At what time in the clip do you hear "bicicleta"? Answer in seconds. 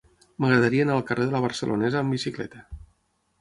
2.17-2.65